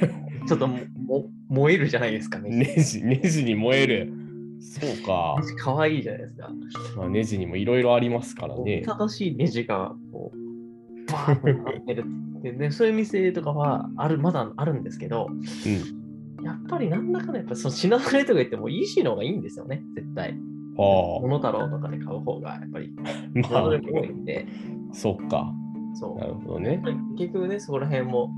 [0.48, 2.50] ちょっともも燃えるじゃないですかね。
[2.50, 4.14] ネジ、ネジに燃える。
[4.62, 6.50] そうかかわいいじゃないですか。
[6.96, 8.84] まあ、ネジにもいろいろありますからね。
[8.86, 12.06] 正しいネジがこう、バーッとなってる
[12.42, 12.72] でで。
[12.72, 16.46] そういう店とかはある、まだあるんですけど、うん。
[16.46, 20.32] やっぱりなんだかんだやっぱその品慣れとか言っても EC の方がいいんですよね、絶対。
[20.78, 23.10] はモノタロウとかで買う方がやっぱりま
[23.42, 24.48] 慣れが多いんで、
[24.92, 25.54] あ、そっか。
[25.96, 26.28] そうな。
[26.28, 26.82] るほどね。
[27.18, 28.32] 結局ね、そこら辺も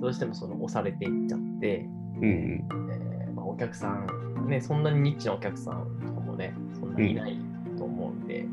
[0.00, 1.88] どうしてもその押されていっちゃって、
[2.22, 2.66] うんうん。
[2.90, 7.38] えーまあ、お客さんね、そんなにニッチなお客さんとかもね、そんなにいない
[7.76, 8.46] と思うんで、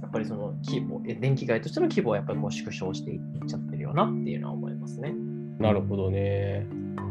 [0.00, 5.14] やっぱりその規模、え電気街としての規模はやっぱりこう縮小していっちゃってるよなっていうのは思いますね。
[5.58, 6.66] なるほどね。
[6.98, 7.02] あ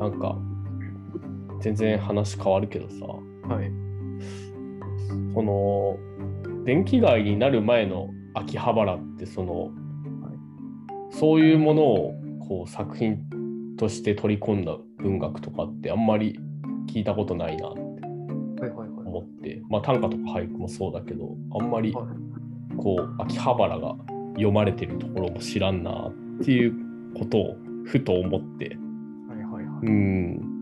[0.00, 0.02] あ。
[0.02, 0.38] なんか、
[1.60, 3.06] 全然話変わるけどさ、
[3.54, 3.70] はい。
[5.34, 5.98] その、
[6.64, 9.70] 電気街になる前の秋葉原って、その、
[11.10, 12.14] そういうものを
[12.48, 13.18] こう作品
[13.76, 16.38] として取り込んだ文学とかってあんまり
[16.88, 17.80] 聞いたことないなって
[18.62, 19.06] はいはいはい。
[19.06, 22.06] 思って、まあ短歌とか俳句もそうだけど、あんまりはい
[22.76, 23.96] こう秋葉原が
[24.34, 26.74] 読まれてるところも知らんなっていう
[27.18, 28.76] ことをふと思って。
[29.28, 29.86] はいはいはい。
[29.86, 30.58] うん。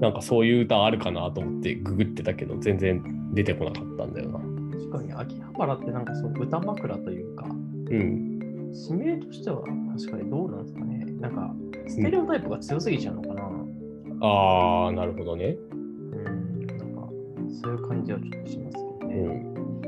[0.00, 4.38] なんかそういう歌あるかなと思ってググってたけど全然出てこなかったんだよな。
[4.70, 7.50] 確かに秋葉原ってなんかそう歌枕というか、う
[7.94, 8.31] ん
[8.72, 9.62] 地名としては
[9.96, 11.04] 確かにどうなんですかね。
[11.20, 11.54] なんか、
[11.86, 13.42] ステレオタイプが強すぎちゃうのかな。
[14.24, 15.56] ああなるほどね。
[15.72, 15.74] う
[16.16, 17.08] ん、なんか、
[17.62, 19.16] そういう感じはちょっとしますけどうね。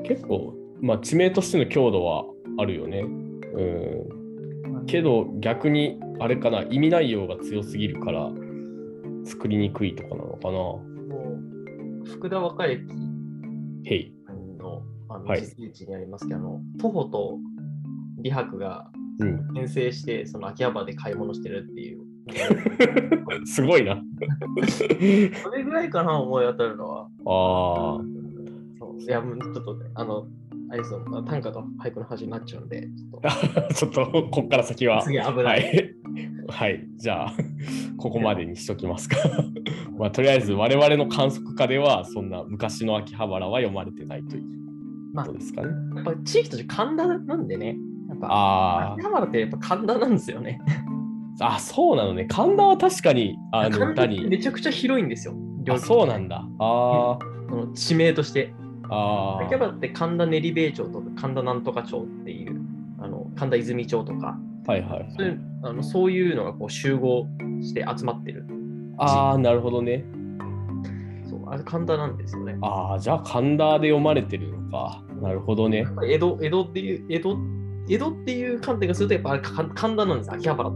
[0.00, 0.02] ん。
[0.04, 2.24] 結構まあ地名としての強度は
[2.58, 3.00] あるよね。
[3.00, 4.86] うん。
[4.86, 8.30] けど逆にあれかな意味内容が強すぎるから
[9.24, 10.52] 作りにくいとかなのかな。
[10.52, 10.82] も
[12.02, 12.82] う、福田若駅
[13.84, 14.14] へい。
[14.58, 15.40] のあのはい。
[15.40, 17.38] 実生地にありますけど、あの徒歩と
[18.24, 22.00] 李白がうん転生して、その秋葉原で買い物してるっていう。
[23.46, 24.02] すごいな
[24.66, 27.02] それぐらいかな、思い当たるのは。
[27.26, 28.00] ああ
[28.78, 30.26] そういや、もうちょっとね、あの、
[30.70, 35.60] あれですよ短歌と俳句の話になっちゃうんで、ちょっ ちょっとこっから先はと次危はない。
[35.60, 35.94] い。
[36.48, 36.88] はい。
[36.96, 37.32] じゃあ、
[37.98, 39.16] ここまでにしときますか。
[39.98, 44.44] まあ、とりあえず、我々の観測家では、そんな昔の秋葉原は読まれてないという
[45.12, 45.68] まあことですかね。
[45.96, 47.76] やっぱ地域として神田なんでね、
[48.28, 50.60] ぱあ秋葉原ってやっぱ神田なんですよね。
[51.40, 52.26] あ、あ、そうなのね。
[52.26, 53.94] 神田は確かに、あの。
[54.28, 55.34] めちゃくちゃ広いんですよ。
[55.70, 56.46] あ、そうなんだ。
[56.58, 58.54] あその地名として。
[58.88, 62.60] あ、あ秋葉原って神田練馬町とか神田なんとか町っていう、
[63.00, 67.26] あの神田泉町とか、あ、はいはいそういうあのそういうのがこう集合
[67.62, 68.46] して集まってる。
[68.98, 70.04] ああ、なるほどね。
[71.28, 72.56] そうあれ神田なんですよね。
[72.60, 75.02] ああ、じゃあ神田で読まれてるのか。
[75.22, 77.38] なるほどね江戸江戸っていう、江戸
[77.88, 80.70] 江戸っていう観点がすると、やっぱ神田なんです、秋葉原。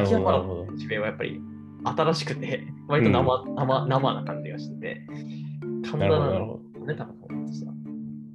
[0.00, 0.38] 秋葉原。
[0.38, 1.40] の地名はやっぱり
[1.84, 5.06] 新しくて、 割と生,、生生な感じがしてて、
[5.90, 7.18] 神田なのね、多分。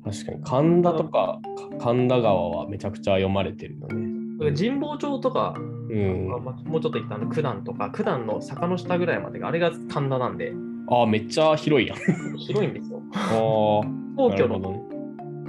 [0.03, 1.39] 確かに、神田とかか
[1.79, 4.51] 神田川はめちゃくちゃ読まれてるよね。
[4.51, 6.27] 神保町とか、うん。
[6.27, 10.53] まあもうちょっと行ったあの九段とか、九段の坂の下ぐらいまでが、あれが神田なんで、
[10.89, 11.97] ああ、めっちゃ広いやん。
[12.37, 13.01] 広いんですよ。
[13.13, 13.31] ああ、
[14.17, 14.81] 皇居の、ね。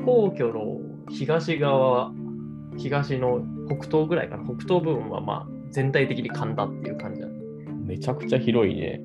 [0.04, 0.78] 皇居の
[1.10, 2.12] 東側、
[2.76, 7.44] 東の北東ぐらいかな、北東部分はまあ全体的に神田っていう感じなんで。
[7.86, 9.00] めちゃくちゃ広いね。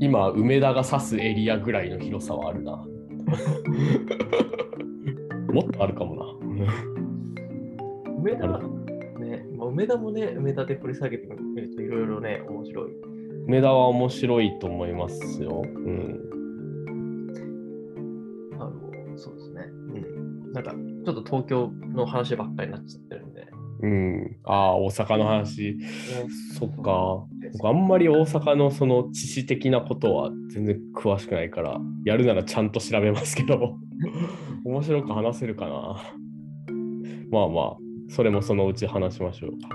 [0.00, 2.72] 今、梅田が指すエリアぐらいの広さはあるな。
[5.52, 6.24] もっとあるかもな。
[8.18, 8.58] 梅田な
[9.18, 12.90] ね、まあ、梅田もね、梅田で掘り下げてみるといろいろね、面白い。
[13.46, 15.62] 梅田は面白いと思いますよ。
[15.64, 16.20] うん。
[18.54, 18.72] あの、
[19.16, 19.62] そうですね。
[20.44, 20.52] うん。
[20.52, 20.74] なんか、
[21.06, 23.46] ちょっと東京の話ばっかりになっちゃってるんで。
[23.80, 24.36] うん。
[24.44, 25.76] ああ、大阪の話。
[25.76, 25.84] ね
[26.58, 27.24] そっか。
[27.52, 33.76] 僕あんまり大阪のその知識的なことは全然詳しくないから、やるならちゃんと調べますけど、
[34.66, 35.96] 面白く話せるかな。
[37.30, 37.76] まあまあ、
[38.08, 39.68] それもそのうち話しましょうか。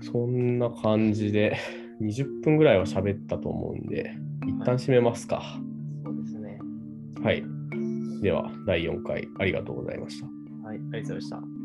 [0.00, 1.58] そんな感じで、
[2.00, 4.14] 20分ぐらいは喋ったと思うんで、
[4.46, 5.42] 一旦締めますか。
[6.02, 6.58] そうですね。
[7.22, 7.57] はい。
[8.20, 10.26] では、第4回ありがとうございました。
[10.66, 11.57] はい、ありがとうございました。